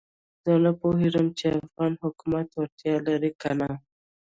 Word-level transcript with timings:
زه 0.43 0.51
نه 0.63 0.71
پوهېږم 0.79 1.27
چې 1.37 1.45
افغان 1.61 1.93
حکومت 2.03 2.47
وړتیا 2.53 2.95
لري 3.07 3.31
کنه. 3.41 3.69